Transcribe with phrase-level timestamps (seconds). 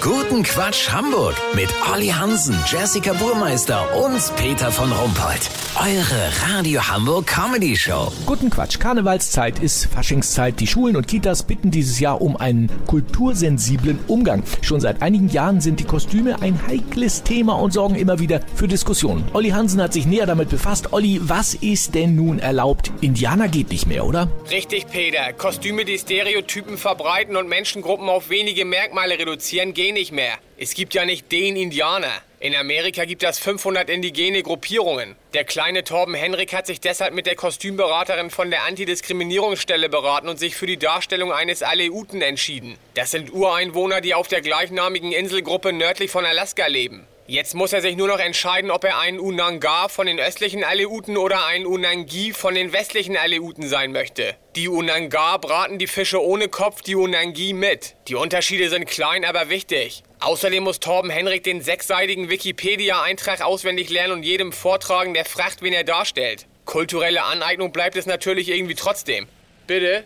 [0.00, 5.50] Guten Quatsch Hamburg mit Olli Hansen, Jessica Burmeister und Peter von Rumpold.
[5.78, 8.10] Eure Radio Hamburg Comedy Show.
[8.24, 8.78] Guten Quatsch.
[8.78, 10.58] Karnevalszeit ist Faschingszeit.
[10.58, 14.42] Die Schulen und Kitas bitten dieses Jahr um einen kultursensiblen Umgang.
[14.62, 18.68] Schon seit einigen Jahren sind die Kostüme ein heikles Thema und sorgen immer wieder für
[18.68, 19.24] Diskussionen.
[19.34, 20.92] Olli Hansen hat sich näher damit befasst.
[20.92, 22.90] Olli, was ist denn nun erlaubt?
[23.00, 24.28] Indianer geht nicht mehr, oder?
[24.50, 25.32] Richtig, Peter.
[25.34, 30.38] Kostüme, die Stereotypen verbreiten und Menschengruppen auf wenige Merkmale reduzieren, gehen nicht mehr.
[30.56, 32.12] Es gibt ja nicht den Indianer.
[32.40, 35.16] In Amerika gibt es 500 indigene Gruppierungen.
[35.32, 40.40] Der kleine Torben Henrik hat sich deshalb mit der Kostümberaterin von der Antidiskriminierungsstelle beraten und
[40.40, 42.76] sich für die Darstellung eines Aleuten entschieden.
[42.94, 47.06] Das sind Ureinwohner, die auf der gleichnamigen Inselgruppe nördlich von Alaska leben.
[47.28, 51.16] Jetzt muss er sich nur noch entscheiden, ob er ein Unanga von den östlichen Aleuten
[51.16, 54.34] oder ein Unangi von den westlichen Aleuten sein möchte.
[54.56, 57.94] Die Unanga braten die Fische ohne Kopf, die Unangi mit.
[58.08, 60.02] Die Unterschiede sind klein, aber wichtig.
[60.18, 65.74] Außerdem muss Torben Henrik den sechsseitigen Wikipedia-Eintrag auswendig lernen und jedem vortragen, der fragt, wen
[65.74, 66.46] er darstellt.
[66.64, 69.26] Kulturelle Aneignung bleibt es natürlich irgendwie trotzdem.
[69.66, 70.04] Bitte?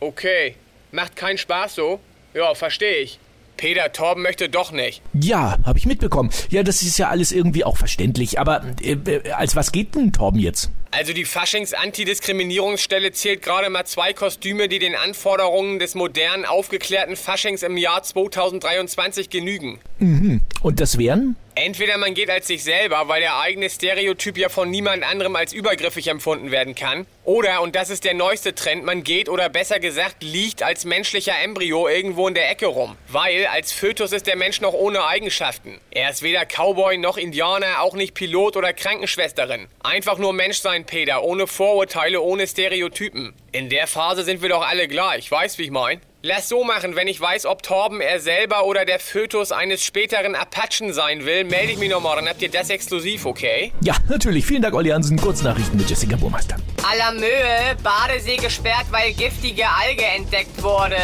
[0.00, 0.54] Okay.
[0.90, 2.00] Macht keinen Spaß so?
[2.32, 3.18] Ja, verstehe ich.
[3.58, 5.02] Peter, Torben möchte doch nicht.
[5.12, 6.30] Ja, habe ich mitbekommen.
[6.48, 8.40] Ja, das ist ja alles irgendwie auch verständlich.
[8.40, 10.70] Aber äh, äh, als was geht denn Torben jetzt?
[10.92, 17.62] Also die Faschings-Antidiskriminierungsstelle zählt gerade mal zwei Kostüme, die den Anforderungen des modernen, aufgeklärten Faschings
[17.62, 19.78] im Jahr 2023 genügen.
[19.98, 20.40] Mhm.
[20.62, 21.36] Und das wären?
[21.56, 25.52] Entweder man geht als sich selber, weil der eigene Stereotyp ja von niemand anderem als
[25.52, 27.06] übergriffig empfunden werden kann.
[27.22, 31.34] Oder, und das ist der neueste Trend, man geht oder besser gesagt liegt als menschlicher
[31.40, 32.96] Embryo irgendwo in der Ecke rum.
[33.06, 35.80] Weil als Fötus ist der Mensch noch ohne Eigenschaften.
[35.92, 39.68] Er ist weder Cowboy noch Indianer, auch nicht Pilot oder Krankenschwesterin.
[39.80, 43.32] Einfach nur Mensch sein, Peter, ohne Vorurteile, ohne Stereotypen.
[43.52, 46.00] In der Phase sind wir doch alle gleich, weißt wie ich mein?
[46.26, 50.34] Lass so machen, wenn ich weiß, ob Torben er selber oder der Fötus eines späteren
[50.34, 53.74] Apachen sein will, melde ich mich nochmal, dann habt ihr das exklusiv, okay?
[53.82, 54.46] Ja, natürlich.
[54.46, 55.18] Vielen Dank, Olli Hansen.
[55.20, 56.56] Kurznachrichten mit Jessica Burmeister.
[56.90, 60.96] Alamöhe, Badesee gesperrt, weil giftige Alge entdeckt wurde.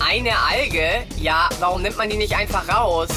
[0.00, 1.04] Eine Alge?
[1.18, 3.10] Ja, warum nimmt man die nicht einfach raus?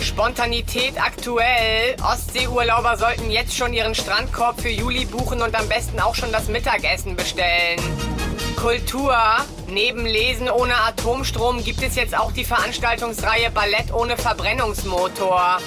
[0.00, 1.94] Spontanität aktuell.
[2.02, 6.48] Ostseeurlauber sollten jetzt schon ihren Strandkorb für Juli buchen und am besten auch schon das
[6.48, 7.82] Mittagessen bestellen.
[8.64, 9.14] Kultur.
[9.68, 15.58] Neben Lesen ohne Atomstrom gibt es jetzt auch die Veranstaltungsreihe Ballett ohne Verbrennungsmotor.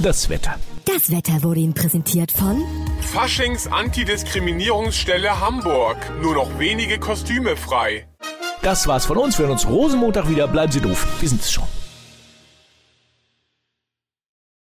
[0.00, 0.54] Das Wetter.
[0.84, 2.64] Das Wetter wurde Ihnen präsentiert von
[3.00, 5.96] Faschings Antidiskriminierungsstelle Hamburg.
[6.22, 8.06] Nur noch wenige Kostüme frei.
[8.62, 9.36] Das war's von uns.
[9.38, 10.46] Wir hören uns Rosenmontag wieder.
[10.46, 11.04] Bleiben Sie doof.
[11.18, 11.66] Wir sind es schon.